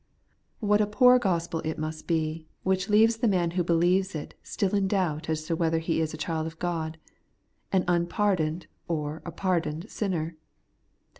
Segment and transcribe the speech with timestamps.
[0.61, 4.73] What a poor gospel it must be, which leaves the man who believes it still
[4.73, 6.97] in doubt as to whether he is a child of God,
[7.71, 10.37] an unpardoned or a pardoned sinner